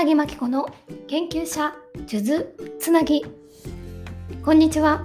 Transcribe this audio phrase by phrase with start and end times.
[0.00, 0.66] 荒木真紀子の
[1.08, 1.74] 研究者
[2.06, 2.46] 数珠
[2.78, 3.22] つなぎ。
[4.42, 5.04] こんにちは。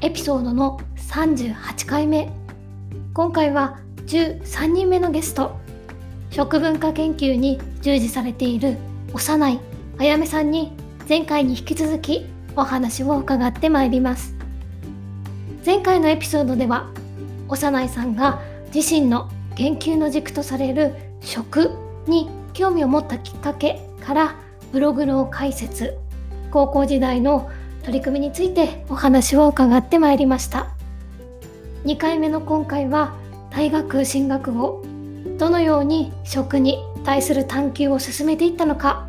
[0.00, 2.32] エピソードの38回目。
[3.12, 5.58] 今回は13人目のゲスト。
[6.30, 8.78] 食文化研究に従事されている
[9.12, 9.60] 幼い
[9.98, 10.72] あやめさんに
[11.06, 12.24] 前回に引き続き
[12.56, 14.34] お話を伺ってまいります。
[15.62, 16.90] 前回のエピソードでは
[17.48, 18.40] 幼いさんが
[18.74, 21.70] 自身の研究の軸とされる食
[22.06, 24.36] に興味を持ったきっかけから
[24.70, 25.98] ブログの解説
[26.52, 27.50] 高校時代の
[27.82, 30.68] 取り組みについてお話を伺ってまいりました
[31.84, 33.16] 2回目の今回は
[33.50, 34.84] 大学進学後
[35.38, 39.08] どのように食に対する探求を進めていったのか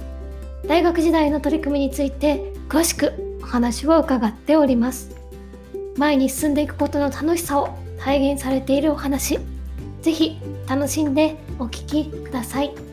[0.68, 5.16] 大学時代の取り組みについて詳しくお話を伺っております
[5.96, 9.38] 前に進んでいくことの楽しさを体現されているお話
[10.02, 12.87] ぜひ楽しんでお聞きください。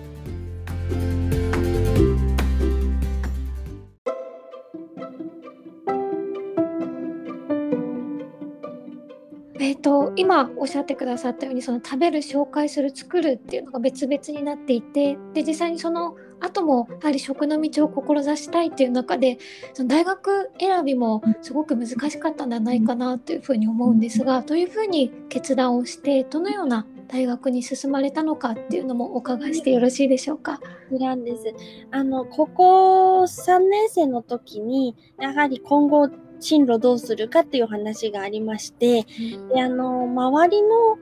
[9.84, 19.38] と、今おっしゃってくださったようにその食べる紹介する作るっていうのが別々になっていてで実際にその後もやはり食の道を志したいっていう中で
[19.74, 30.60] その大学選びもすごく難しかったんじゃないかなというふうに思うんですがどういうふうに決断をしてどのような大学に進まれたのかっていうのもお伺いしてよろしいでしょうか？
[30.91, 31.55] なんです。
[31.91, 36.10] あの高校3年生の時にやはり今後
[36.41, 39.06] 進路どうするかっていう話がありまして、
[39.55, 40.98] であの周りの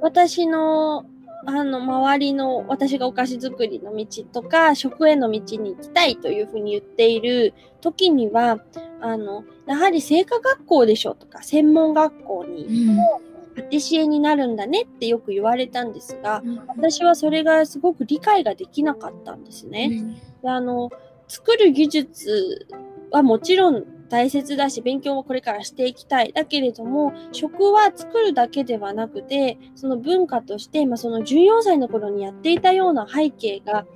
[0.00, 1.06] 私の
[1.48, 8.58] あの周りの私がお菓子作りの道とか食への道に行きたいというふうに言っている時には
[9.00, 13.20] あのやはり製菓学校でしょとか専門学校にも
[13.56, 20.20] パティシエになるんだねってよく言われたんですが、私はそれがすごく理解ができなかったんですね。
[20.42, 20.90] であの
[21.28, 22.68] 作る技術
[23.10, 26.32] はもちろん大切だし、勉強もこれからしていきたい。
[26.32, 33.86] だけれども、食は作るだけではなくて、その文化として、まあ、その14歳の頃にやっていたような背景が、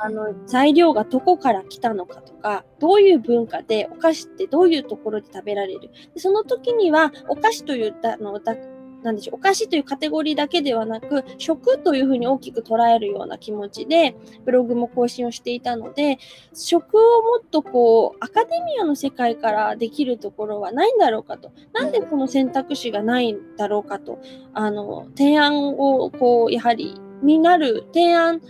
[0.00, 5.90] あの、材料がどこから来たのかとか、どういう文化でお菓子ってどういうところで食べられる。
[6.14, 8.56] でその時には、お菓子といったのだ
[9.02, 16.18] なんでしょう、お菓子というカテゴリーだけではなく、食というふうに大きく捉えるような気持ちで、ブログも更新をしていたので、
[16.52, 21.52] 食をもっとこう、アカデミアの世界からできるところはないんだろうかと。
[21.72, 24.18] なんでこの選択肢がないんだろうかと。
[24.52, 28.40] あの、提案をこう、やはり、になる提案、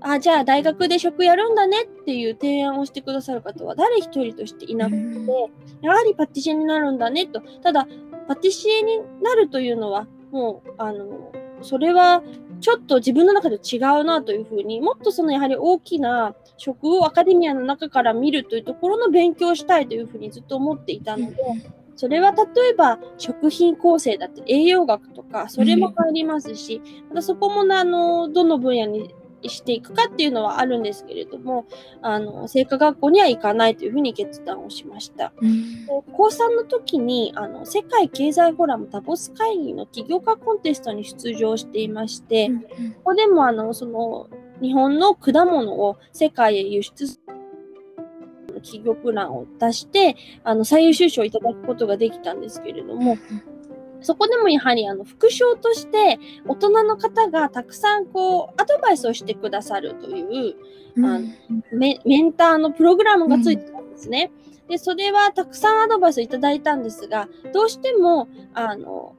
[0.00, 5.50] あ、じゃあ大学で食やるんだねっていう提案をしてくださる方は誰一人としていなくて、
[5.82, 7.40] やはりパティシエになるんだねと。
[7.62, 7.86] ただ、
[8.28, 12.22] パティシエになるというのは、もう、あの、それは
[12.60, 21.36] ちょっと自分の中で違うなというふうに、もっとそのやはり大きな職をアカデミアの中から見るというところの勉強をしたいというふうにずっと思っていたので、
[21.96, 31.66] それは例えば食品構成だって栄養学とか、それも入りますし、またそこもあの、どの分野にしていくかっていうのはあるんですけれども、
[32.02, 35.32] あの、製菓学校には行かないというふうに決断をしました。
[35.40, 42.66] うん、高3の時に、あの、世界経済フォーラムダボス会議の起業家コンテストに出場していまして、うん、こ
[43.04, 44.28] こでもあの、その、
[44.60, 47.20] 日本の果物を世界へ輸出す
[48.48, 53.16] る企業プランを出して、あの、最優秀賞をいただくことができたんですけれども、
[54.00, 60.56] そこでもやはりあの副賞として大人の方がたくさんこうアドバイスをしてくださるという、
[60.96, 61.26] うん、あの
[61.72, 64.30] メメンターのプログラムがついてたんですね。
[64.62, 69.16] うん、で、それはたくさんアドバイスをいただいたんですが、どうしてもあの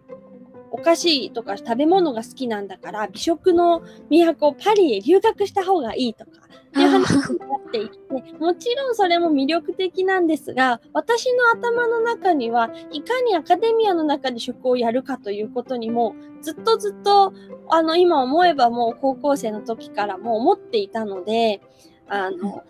[0.72, 6.32] お菓子とか食べ物が好きなんだから美食の都パリへ留学した方がいいとか
[6.70, 7.98] っていう話になっていて
[8.40, 17.34] もちろんそれも魅力的なんですが私の頭の中にはいかにアカデミアの中で食をやるかということにもずっとずっと
[17.70, 21.62] あの今思えばもう高校生の時からもう思っていたので
[22.08, 22.64] あの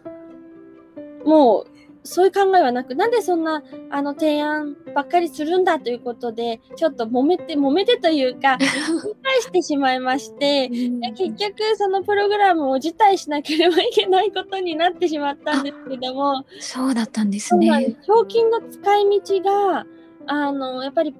[1.25, 1.78] もう
[2.09, 3.61] そういう考えはなく、なんでそんな、
[3.91, 17.95] あの、提案ばっかりするんだということで、ちょっと揉めて、揉めてというか、理解してしまいまして、結局、そのプログラムを辞退しなければいけないことになってしまったんですけども、そうだったんですね。
[18.01, 19.85] 賞金の使い道が、
[20.25, 21.13] あの、やっぱり、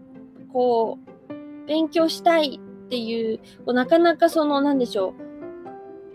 [0.52, 0.98] こ
[1.30, 5.29] う、勉強したいっていう、なかなかその、なんでしょう、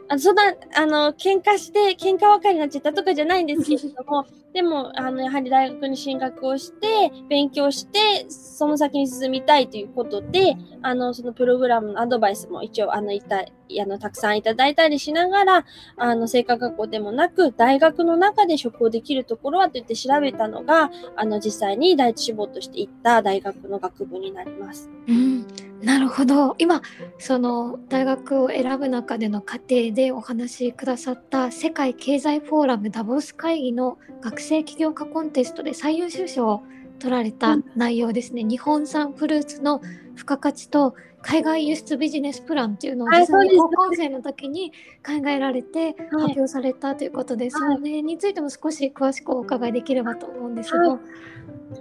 [0.08, 0.42] あそんな、
[0.76, 13.46] あの、喧嘩して、喧嘩別れになっちゃったとかじゃないんですけれども、 でも、あの、やはり大学に進学をして、勉強して、その先に進みたいということで、あの、そのプログラムのアドバイスも一応、あの、いた、あ
[13.86, 15.64] の、たくさんいただいたりしながら、
[15.96, 24.90] あの、生活学校でもなく、大学の中で職をできるところはと言って調べたのが、あの、実際に第一志望として行った大学の学部になります。
[25.08, 25.46] うん
[25.84, 26.54] なるほど。
[26.58, 26.80] 今
[27.18, 36.62] その大学を選ぶ中での過程でお話しくださった世界経済フォーラムダボス会議の学生起業家コンテストで最優秀賞を
[36.98, 39.82] 取られた内容ですね、うん、日本産フルーツの
[40.16, 40.94] 付加価値と
[41.24, 44.72] 海外輸出ビジネスプランっていうのを実際に高校生の時に
[45.04, 50.90] 考えられて発表されたということで、はい、それについても少し詳しくお伺いできればと思うんですが。
[50.90, 50.98] はい。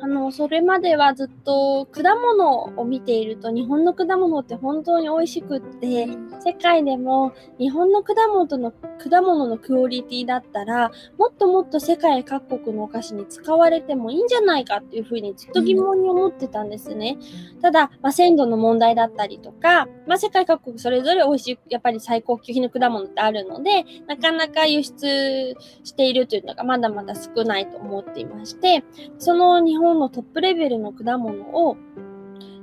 [0.01, 6.07] あの、それまではずっと果物を見ていると日本の果物って本当に美味しくって、
[6.43, 8.71] 世界でも日本の果物の
[9.09, 17.17] 果物のクオリティだったら、もっともっと世界各国のお菓子に使われてもいいんじゃないかっていうふうにずっと疑問に思ってたんですね。
[17.61, 28.83] ただ、まあ、鮮度の問題だったりとか、まあ、世界各国それぞれ美味しい、やっぱり最高級品の果物ってあるので、なかなか輸出しているというのがまだまだ少ないと思っていまして、
[29.17, 31.77] その日本のトップレベルの果物を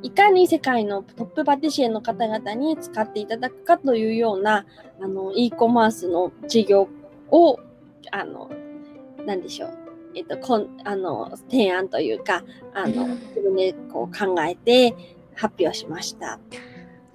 [0.03, 4.65] いかに世界のトップパティシエの方々に使っていただくかというような
[5.01, 6.89] あの e コマースの事業
[7.31, 7.59] を
[8.11, 8.51] あの
[9.27, 9.79] 何でしょう。
[10.15, 12.43] えっと、こんあの提案というか
[12.75, 14.95] あの自分でこう考えて
[15.35, 16.41] 発表しました。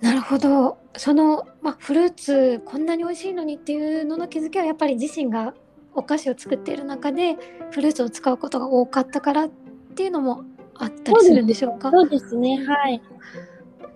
[0.02, 0.78] なるほど。
[0.98, 5.54] その、まあ、フルーツこんなに美味しいのにっていうのの気づきはやっぱり自身が
[5.94, 7.36] お菓子を作っている中で
[7.72, 9.50] フルーツを使うことが多かったからっ
[9.96, 10.44] ていうのも
[10.78, 11.44] あったりする。
[11.44, 11.92] んでしょうか？
[11.92, 13.02] そうですねはい。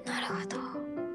[0.05, 0.57] なるほど。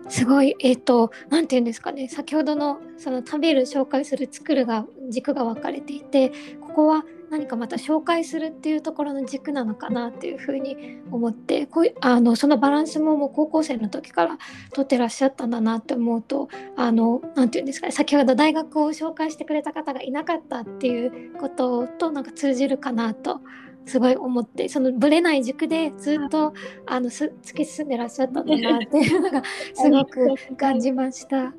[0.08, 2.08] すごいえっ、ー、と何て言うんですかね。
[2.08, 6.30] 先ほどのその食べる紹介する作るが軸が分かれていて
[6.60, 14.38] ここは何かまた紹介するっていうところの軸なのかなっていうふうに思ってこうあのそのバランスももう高校生の時から
[14.72, 17.92] 取ってらっしゃったんだなって思うとあの何て言うんですかね。
[17.92, 23.40] 先ほど大学を紹介してくれた方がいなかったっていうこととなんか通じるかなと
[23.86, 26.54] すごい思ってそのぶれない軸でずっと
[26.86, 29.42] あのす突き進んでらっしゃったんだなっていうのが
[29.74, 31.52] すごく感じました。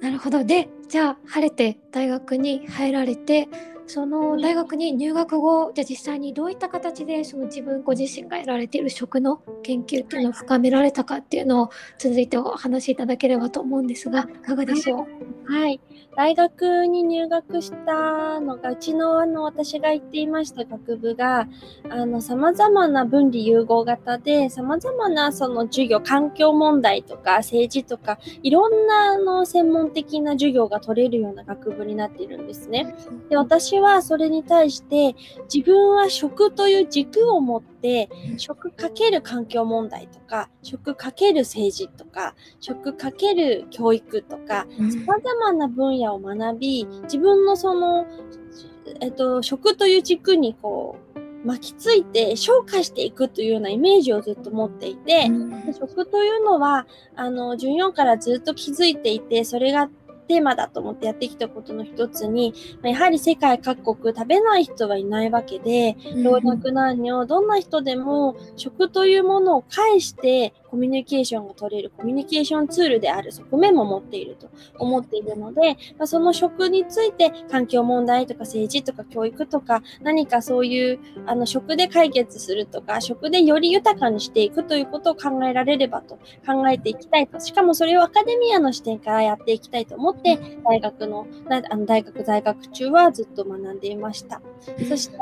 [0.00, 3.48] なるほどでじゃあ晴れて大学に入られて
[3.86, 14.26] その大学に入学後じゃあ実際にどういった形でその自分ご自身がやられている食の研究っていうのを深められたかっていうのを続いてお話しいただければと思うんですがい。
[14.38, 15.06] かがでしょ
[15.48, 15.80] うはい。
[16.16, 21.46] 大学に入学したのがうちのあの私が行っていました学部が
[22.20, 32.94] さまざまな分離融合型でさまざまなその授業環境問題とか政治とかいろんなあの専門的な授業が取れるような学部になっているんですね。
[33.28, 35.14] で私はそれに対して
[35.52, 48.06] 自分は食という軸を持って食かける環境問題とか食かける政治とか食かける教育とかさまざまな分野を学び自分のその、
[49.00, 55.30] えっと、食という軸にこう巻きついて消化していくというようなイメージをずっと持っていて、
[55.78, 59.88] 食というのはあの14からずっと気づいていてそれが
[60.26, 87.40] テーマだと思ってやってきたことの一つに、やはり世界各国食べない人はいないわけで、老若男女、どんな人でも食というものを介してコミュニケーションが取れるコミュニケーションツールである側面も持っていると思っているので、まあ、その食について環境問題とか政治とか教育とか何かそういうあの食で解決するとか食でより豊かにしていくということを考えられればと考えていきたいと。
[87.40, 94.40] しかもそれをアカデミアの視点からやっていきたいと思って大学のあの大学在学中はずっと学んでいました。
[94.88, 95.16] そして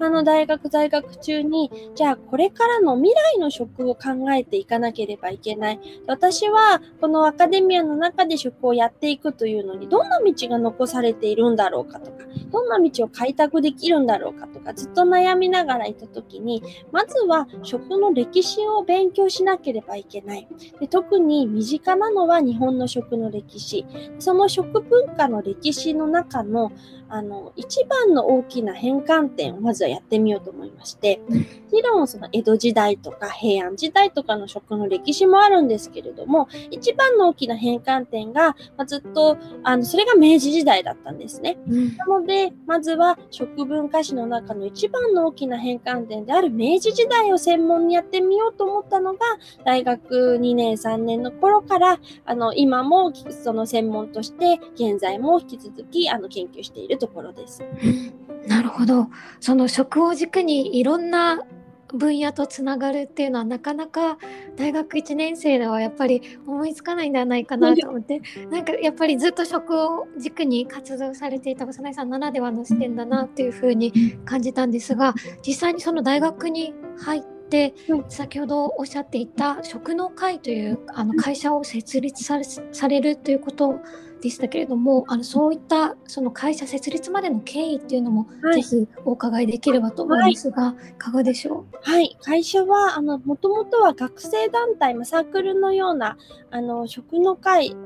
[0.00, 5.80] あの大学在学中にじゃあこれからの未来の食を考えていかないければいけない。
[6.06, 16.62] 私はこのアカデミアの中で職をやっていくというのにどんな道が残されているんだろうかとか、どんな道を開拓できるんだろうかとか、ずっと悩みながらいた時に、
[16.92, 20.48] まずは食の歴史を勉強しなければいけない。
[20.80, 23.86] で特に身近なのは日本の食の歴史。
[24.18, 26.72] その食文化の歴史の中の
[27.08, 31.36] あの一番の大きな変換点をまずはやってみようと思いまして、も
[31.70, 41.58] ちろんその江戸時代とか平安時代とかの食学の歴史もあるんですけれども、一番の大きな変換点が、まあ、ずっと、あの、それが明治時代だったんですね。
[41.68, 49.18] うんなので、まずは食文化史の中の一番の大きな変換点である明治時代を専門にやってみようと思ったのが、
[49.64, 57.62] 大学2年3年の頃から、あの、今もその専門として、現在も引き続き、あの、研究しているところです。
[57.62, 59.08] うんなるほど
[59.40, 61.44] その食を軸にいろんな
[61.94, 64.18] 分野とつながるっていうのはなかなか
[64.56, 68.20] 大学1年生ではやっぱり思いつかないんではないかなと思って。
[68.50, 75.14] なんかやっぱりずっと食を軸に活動されていた幼いさんならではの視点だなっていうふうに感じたんですが
[75.46, 77.62] 実際にその大学に入っては
[77.98, 78.04] い。
[78.08, 83.78] 先ほどおっしゃっていた食の会というあの会社を設立されるということ
[84.26, 88.62] でしたけれどもあのそういったその会社設立までの経緯っていうのもはい。
[88.62, 96.16] ぜひお伺いできればと思うんですが、い、かがでしょはい、会社は、あの、もともとは学生団体、まあ、サークルのような、
[96.50, 97.76] あの、食の会、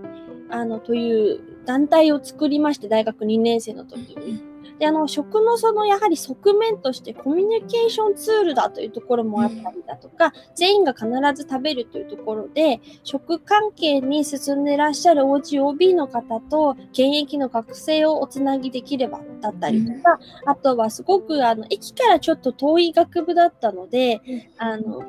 [0.50, 4.49] あの、という団体を作りまして、大学2年生の時に。
[4.80, 24.22] で、あの、食のその、やはり側面としてコミュニケーションツールだというところもあったりだとか、全員が必ず食べるというところで、食関係に進んでいらっしゃる OGOB の方と、現役の学生をおつなぎできればだったりとか、あとはすごく、あの、駅からちょっと遠い学部だったので、
[24.56, 25.02] あの、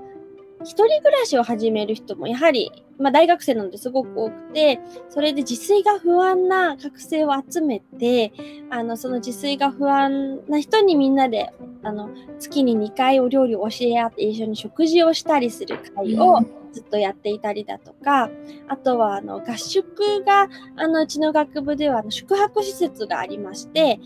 [0.63, 4.79] 一人暮らしを始める人もやはり、まあ大学生なのですごく多くて、
[5.09, 8.31] それで自炊が不安な学生を集めて、
[8.69, 11.51] あの、その自炊が不安な人にみんなで、
[11.83, 16.39] あの、月に2回お料理を教え合って一緒に食事をしたりする会を
[16.71, 18.29] ずっとやっていたりだとか、
[18.67, 23.99] あとは、あの、合宿が、あの、うちの学部では、あの、宿泊施設がありまして、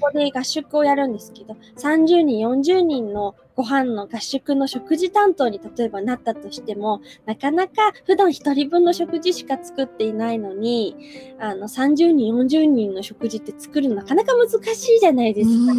[0.00, 10.96] ここで合宿をやるんですけど、30人、40人のご飯の合宿の食事担当に例えばなったとしても、なかなか普段一人分の食事しか作っていないのに、
[11.38, 15.72] あの、30人、40人の食事って作るのなかなか難しいじゃないですか。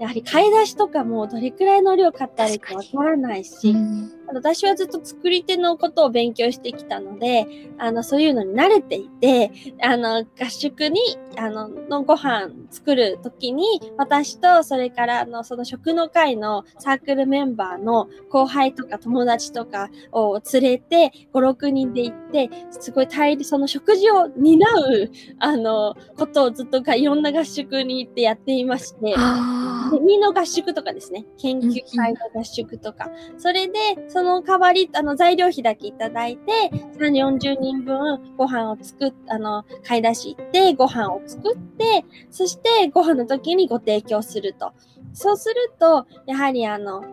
[0.00, 7.46] やはり買い出しとかもどれくらいの量買ったらいいかわからないし、あの私はずっと作り手のことを勉強してきたので、
[7.78, 9.50] あの、そういうのに慣れていて、
[9.82, 11.00] あの、合宿に、
[11.36, 13.64] あの、のご飯作るときに、
[13.96, 31.24] 私と、それから、あの、その食の会のサークルメンバーの後輩とか友達とかを連れて、5、6人で行って、すごい大量、その食事を担う、あの、ことをずっとがいろんな合宿に行ってやっていまして、あセミの合宿とかですね。
[31.38, 33.10] 研究会の合宿とか。
[33.38, 44.72] それで、そその代わり、あの、材料費だけいただいて、3、40人分ご飯を作っ、あの、買い出し行って、ご飯を作って、そしてご飯の時にご提供すると。
[45.12, 47.04] そうすると、やはりあの、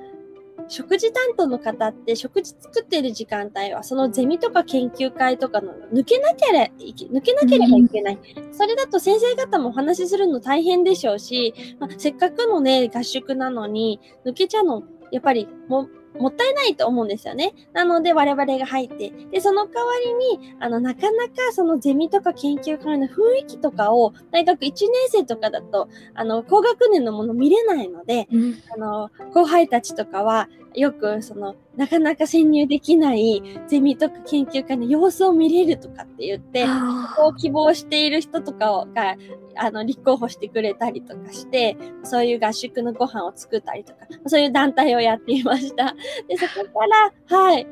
[0.68, 8.20] 食事担当の方って食事作っている時間帯はそのゼミとか研究会とかの抜けなければいけ抜けなければいけない。
[8.52, 14.82] それだと先生方もお話しするの大変でしょうし、まあ、せっかくのね、合宿なのに抜けちゃうの、
[15.12, 15.88] やっぱりも
[16.19, 17.53] もったいないと思うんですよね。
[17.74, 20.13] なので我々が入って、で、その代わり
[20.48, 24.72] に、あの、なかなかそのゼミとか研究会の雰囲気とかを大学1年
[25.10, 28.55] 生とかだと、あの、高学年のもの見れないので、うん。
[28.74, 39.15] あの、後輩たちとかは、よく、その、なかなか潜入できないゼミとか研究会の様子を見れるとかって言って、あこう希望している人とかをが、
[39.58, 45.96] あの、立候補してくれたりとかして、そういう合宿のご飯を作ったりとか、そういう団体をやっていました。
[46.28, 47.68] で、そこから、はい。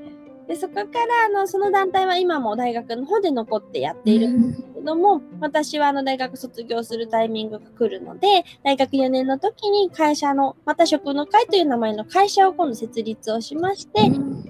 [0.48, 0.86] で、そこから、
[1.26, 4.30] あの、その団体は今も大学の方で残ってやっている。
[4.30, 4.52] ん。
[4.52, 14.02] ですけども、私はあの大学卒業するタイミングが来るので、大学4年の時に会社の、また食の会という名前の会社を今度設立をしまして、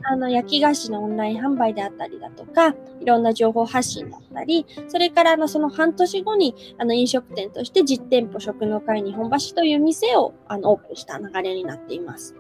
[0.04, 12.36] あの、焼き菓子のオンライン販売であったりだとか、いろんな情報発信だったり、それからあの、その半年後に、あの、飲食店として実店舗食の会日本橋という店を、あの、オープンした流れになっています。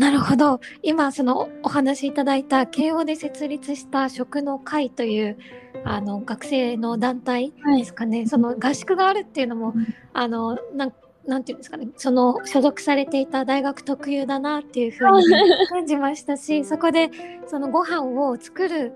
[0.00, 0.60] うんなるほど。
[0.82, 5.38] 今そのお話しいただいた慶応で設立した食の会という
[5.84, 9.94] あの学生の団体ですかね、その合宿があるっていうのも、うん。
[10.12, 10.94] あのなん
[11.26, 11.88] なんていうんですかね。
[11.96, 15.26] その所属されていた大学特有だなっていうふうに
[15.68, 17.10] 感じましたしそこで
[17.46, 18.92] そのご飯を作る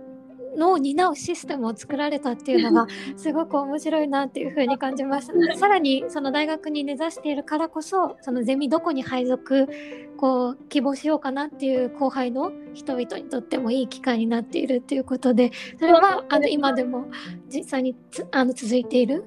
[0.57, 5.57] のを担うシステムを作られたっていうのがすごく面白いなっていうふうに感じました。
[5.57, 9.69] さらにその大学に根ざしているからこそそのゼミどこに配属
[10.17, 17.07] こう希望しようかなっていう後輩の人々にとってもいい機会になっているということでそれはあの今でも
[17.49, 19.25] 実際につあの続いている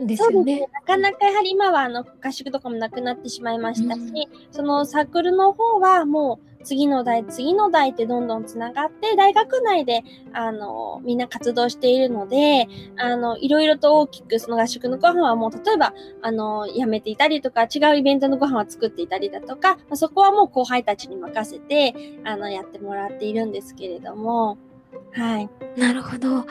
[0.00, 0.66] んですよね。
[0.72, 4.12] なかなかやはり今はあの合宿とかもなくなってしまいましたし、うん。
[4.50, 10.02] そのサークルの方はもう次の代、次の代ってどんどんつながって、大学内で、
[10.32, 12.66] あの、みんな活動しているので、
[12.96, 21.94] あの、いろいろと大きく、その合宿のご飯はもう、例えば、あの、やめていたりとか、違うイベントのご飯は作っていたりだとか、ま、そこはもう後輩たちに任せて、
[22.24, 24.58] あの、やってもらっているんですけれども、
[25.12, 25.48] はい。
[25.76, 26.44] なるほど。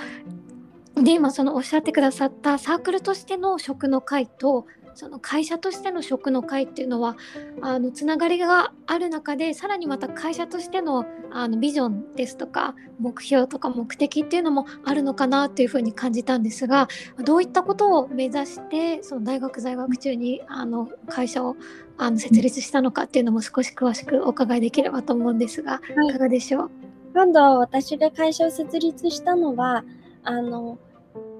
[0.95, 7.17] で今そのおっしゃってくださったサークルとしての食の会とその会社としての食の会っていうのは
[7.61, 16.87] あのつながりがある中でさらにまた会社としてのあのビジョンですとか目標とか目的っていうのもあるのかなというふうに感じたんですが
[17.23, 21.55] どういったことを目指してその大学在学中にあの会社を
[21.97, 26.71] あの設立したのかっていうのも少し詳しくお伺いできればと思うんですが、い、かがでしょう？
[27.13, 29.83] 今度私が会社を設立したのは
[30.23, 30.77] あの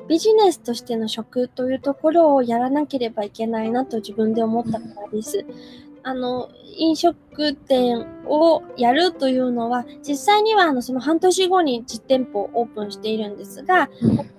[0.07, 5.45] ビジネスとしての食というところをやらなければいけないなと自分で思ったからです。
[6.03, 13.89] あの、飲食店をやるというのは、実際にはあのその半年後に実店舗をオープンしているんですが、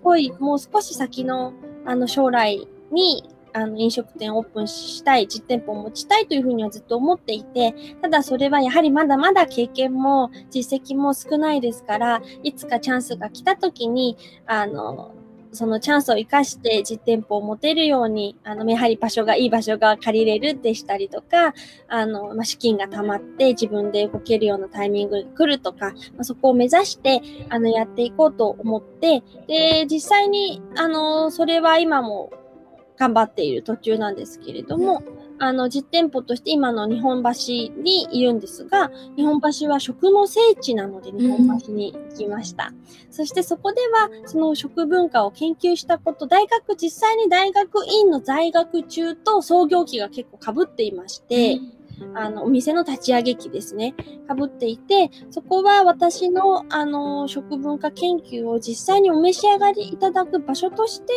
[0.03, 1.53] こいもう少し先の
[1.87, 14.17] あの将来にあの飲食店をオープンしたい、実店舗を持ちたいというふうにはずっと思っていて、ただそれはやはりまだまだ経験も実績も少ないですから、いつかチャンスが来た時に、
[14.47, 15.15] あの、
[15.55, 21.55] そのチャンスを生かして実店舗を持てるように、あの、やはり場所が、いい場所が借りれるでしたりとか、
[21.89, 32.31] あの、まあ、資金が貯まって自分で動けるようなタイミングが来るとか、まあ、そこを目指して、あの、やっていこうと思って、で、実際に、あの、それは今も
[32.97, 35.03] 頑張っている途中なんですけれども、
[35.39, 42.73] あの、実店舗として今の日本橋にいるんですが、日本橋は食の聖地なので日本橋に行きました。
[42.73, 51.75] うん、そしてそこでは、その食文化を研究したこと、大学、実際に大学院の在学中と創業期が結構被っていまして、うん。
[52.15, 53.95] あの、お店の立ち上げ期ですね、
[54.27, 61.13] かぶっていて、そこは私の、あの、食文化研究を実際にお召し上がりいただく場所として、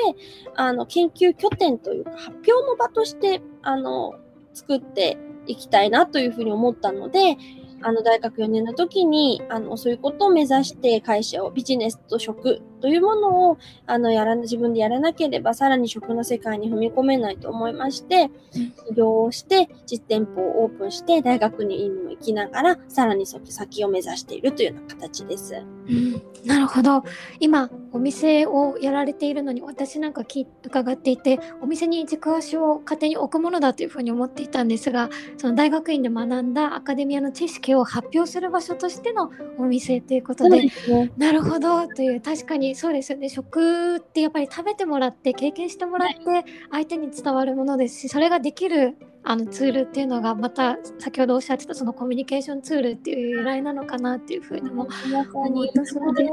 [0.55, 4.13] あの、研究拠点というか、発表の場として、あの、
[4.53, 7.36] 作っていきたいなというふうに思ったので、
[7.81, 25.55] あの大学4年の時にあのそういうことを目指して会社をビジネスと食というものをあのやら自分でやらなければさらに食の世界に踏み込めないと思いまして起業をして実店舗をオープンして大学にも行きながらさらに先を目指しているというような形です。
[25.55, 27.03] うん、なるほど
[27.39, 30.24] 今お店をやられているのに私なんか
[30.63, 40.71] 伺っていてお店に軸足を勝手に置くものだというふうに思っていたんですがその大学院で学んだアカデミアの知識を発表する場所としてのお店ということで、ね、
[41.17, 41.88] なるほど。
[41.88, 43.30] という確かにそうですよね。
[43.30, 54.88] 食ってやっぱり食べてもらって経験してもらって相手に伝わるものですしそれができるあのツールっていうのがまた先ほどおっしゃってたそのコミュニケーションツールっていう由来なのかなっていうふうにも
[55.34, 56.32] 思いますので。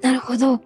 [0.00, 0.60] なるほど。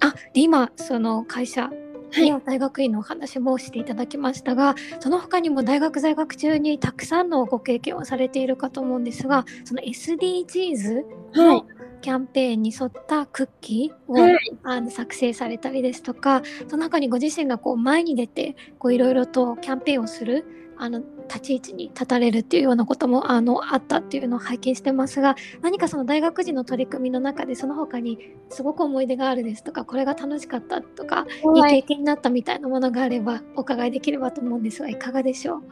[0.00, 1.70] あで今その会社
[2.16, 11.02] に大学院のお話もしていただきましたが、その他にも大学在学中にたくさんのご経験をされているかと思うんですがその SDGs
[11.34, 11.66] の
[12.00, 18.56] キャンペーンに沿ったクッキーを、はい、あの作成されたりですとかその中にご自身がこう前に出て
[18.90, 20.44] いろいろとキャンペーンをする
[20.80, 35.62] あの立ち位置に立たれるっていうようなこともあのあったっていうのを拝見してますが何かその大学時の取り組みの中でその他にすごく思い出があるですとかこれが楽しかったとか、はい、いい経験になったみたいなものがあればお伺いできればと思うんですがいかがでしょう？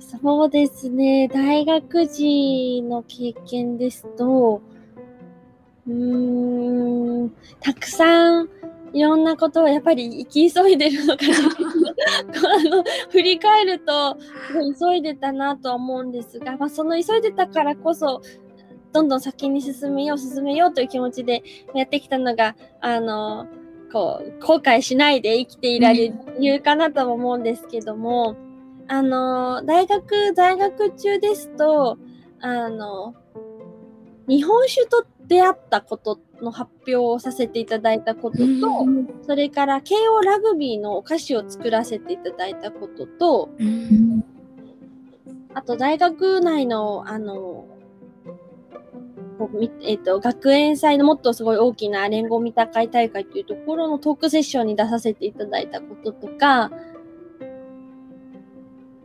[0.00, 1.28] そうですね。
[1.28, 4.60] 大学時の経験ですと
[5.86, 8.48] うーんたくさん
[8.94, 11.34] いろんなことをやっぱり生き急いでるのかな。
[12.56, 14.16] あの振り返ると
[14.78, 18.22] 急いでたなとは思うんですが、まあ、その急いでたからこそ
[18.92, 21.42] どんどん先に進めよう進めようという気持ちで
[21.74, 23.46] やってきたのがあの
[23.92, 28.36] こう後悔しないで生きていられる理由かなとも思うんですけども、
[28.86, 31.98] あの大学在学中ですと
[32.40, 33.14] あの
[34.28, 38.44] 日本酒と出会ったことの発表をさせていただいたことと、
[39.26, 43.50] それから慶応ラグビーのお菓子を作らせていただいたことと、
[45.54, 47.66] あと大学内の、あの、
[49.82, 56.70] えっ、と、学園祭のもっとすごい大きな連合見た会大会というところのトークセッションに出させていただいたこととか、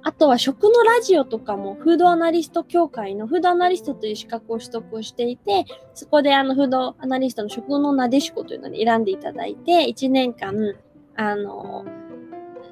[0.10, 10.74] あとは食のラジオとかもフードアナリスト協会のフードアナリストという資格を取得していて、そこであのフードアナリストの食のなでしこというのに選んでいただいて、1年間、
[11.16, 11.86] あの、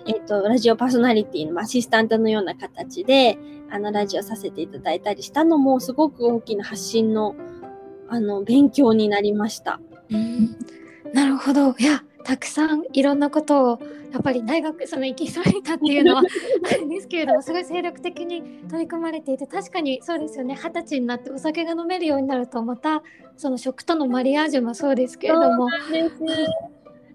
[0.08, 3.38] えっ、と、ラジオパーソナリティのアシスタントのような形で、
[3.70, 7.36] あの、ラジオさせていただいたりしたのも、すごく大きな発信の、
[8.10, 9.80] あの、勉強になりました。
[10.10, 10.58] うん
[11.14, 13.80] なるほどいやたくさんいろんなことを
[14.12, 16.24] やっぱり大学その行きそれたっていうのは
[16.70, 20.54] あるんですけれどもすごい精力的に取り組まれていて確かにそうですよね。
[20.54, 23.02] 二十歳になってお酒が飲めるようになるとまた
[23.38, 25.70] その食とのマリアージュもそうですけれども。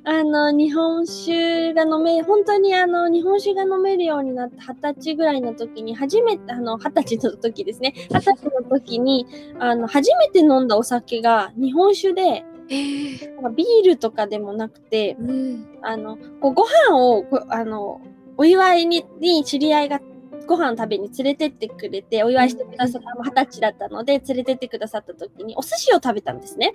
[0.05, 9.29] あの、日本酒が飲め、本当にあの、日本酒が飲めるようになって二十歳ぐらいの時に、初めて、あの、二十歳の時ですね、二十歳の時に、
[9.61, 13.51] あの、初めて飲んだお酒が日本酒で、えー。
[13.51, 15.79] ビールとかでもなくて、うん。
[15.83, 18.01] あの、こうご飯をあの、
[18.37, 20.01] お祝いに、に知り合いが
[20.47, 26.75] ご飯食べに連れてってくれて、お祝いしてくださった、二十歳だったので、連れてってくださった時に、お寿司を食べたんですね。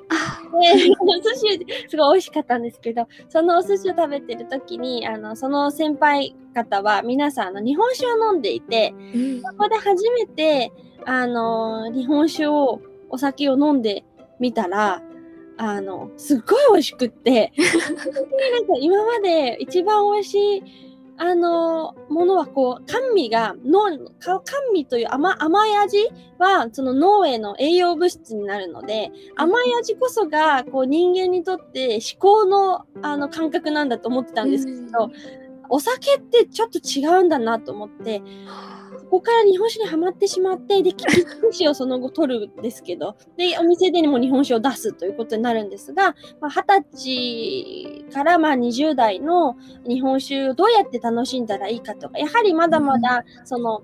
[0.52, 0.62] お
[1.21, 9.41] 寿司、すごい美味しかったんですけど、そのお寿司を食べてる時に、あの、その先輩方は皆さん、あの、日本酒を飲んでいて、うん。
[9.41, 10.71] そこで初めて、
[11.06, 14.04] あの、日本酒を、お酒を飲んで
[14.39, 15.02] みたら、
[15.57, 20.63] あの、すっごい美味しくって、 なんか今まで一番美味しい、
[21.19, 25.97] あの、ものはこう、甘味が、脳、か甘味という甘甘い味
[26.37, 35.09] は、その脳への栄養物質になるので、甘い味こそが、こう、人間にとって思考の、あの、感覚なんだと思ってたんですけど、
[35.69, 38.76] お酒ってちょっと違うんだなと思って、そ
[39.09, 41.05] こから日本酒にはまってしまって、で、 日
[41.41, 49.55] 本酒をその後取るんですけど、で、お店でも日本酒を出すということになるんですが、まあ、歳からまあ20代の
[49.87, 53.81] 日本酒をどうやって楽しんだらいいかとか、やはりまだまだ、その、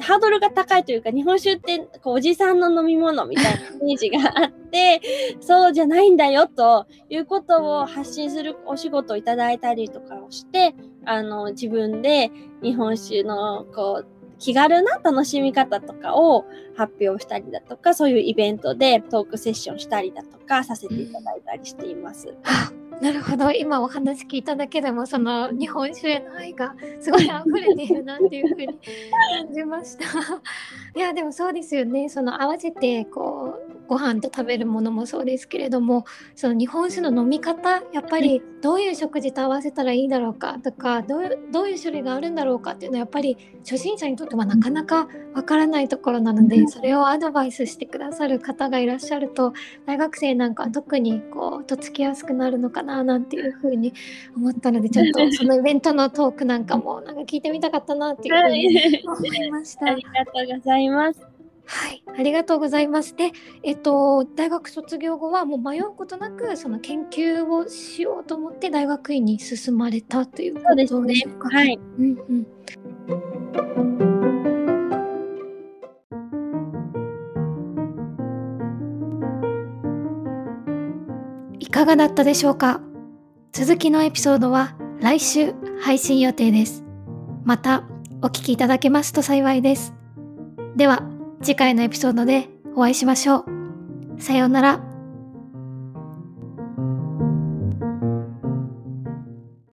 [0.00, 5.00] ハードルが高いというか、日本酒ってこうおじさんの飲み物みたいなイメージがあって、
[5.40, 10.74] そうじゃないんだよということを発信するお仕事をいただいたりとかをして、
[11.04, 12.30] あの、自分で
[12.62, 16.44] 日本酒のこう、気軽な楽しみ方とかを
[16.76, 22.34] 発表したりだとか、そういうイベントでトークセッションしたりだとかさせていただいたりしています。
[23.00, 23.52] なるほど。
[23.52, 30.04] 今お話聞いただけでもその日本酒への愛がすごい溢れているなっていうふうに感じました。
[30.96, 32.08] いやでもそうですよね。
[32.08, 36.04] その合わせてこうご飯と食べるものもそうですけれども
[36.36, 49.54] その日本酒の飲み方やっぱりどういう食事と合わせたらいいだろうかとかどういうどういう種類があるんだろうかっていうのはやっぱり初心者にとってはなかなかわからないところなのでそれをアドバイスしてくださる方がいらっしゃると
[49.86, 53.94] 大学生なんかは特にこうとっつきやすくなるのかななんていうふうに
[54.36, 59.86] 思ったので ちょっとそのイベントのトークなんかもなんか聞いてみたかったなっていうふうに思いました。
[59.90, 61.27] ありがとうございます。
[61.70, 63.14] はい、ありがとうございます。
[63.14, 63.30] で、
[63.62, 71.50] えっと、大学卒業後はもう迷うことなく、その研究をしようと思って大学院に進まれたということそうですねでしょうか。
[71.50, 71.78] はい。
[71.98, 72.46] うんうん。
[81.60, 82.80] いかがだったでしょうか
[83.52, 85.52] 続きのエピソードは来週
[85.82, 86.82] 配信予定です。
[87.44, 87.84] また
[88.22, 89.92] お聞きいただけますと幸いです。
[90.74, 93.44] では次回のエピソードでお会いしましょ
[94.18, 94.22] う。
[94.22, 94.87] さようなら。